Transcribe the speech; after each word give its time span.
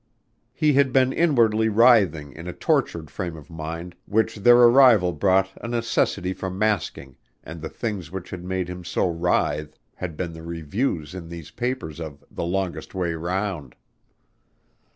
He 0.51 0.73
had 0.73 0.91
been 0.91 1.13
inwardly 1.13 1.69
writhing 1.69 2.33
in 2.33 2.47
a 2.47 2.53
tortured 2.53 3.11
frame 3.11 3.37
of 3.37 3.51
mind 3.51 3.95
which 4.07 4.37
their 4.37 4.57
arrival 4.57 5.11
brought 5.13 5.51
a 5.61 5.67
necessity 5.67 6.33
for 6.33 6.49
masking 6.49 7.17
and 7.43 7.61
the 7.61 7.69
things 7.69 8.09
which 8.09 8.31
had 8.31 8.43
made 8.43 8.67
him 8.67 8.83
so 8.83 9.07
writhe 9.07 9.77
had 9.93 10.17
been 10.17 10.33
the 10.33 10.41
reviews 10.41 11.13
in 11.13 11.29
these 11.29 11.51
papers 11.51 11.99
of 11.99 12.23
"The 12.31 12.43
Longest 12.45 12.95
Way 12.95 13.13
Round." 13.13 13.75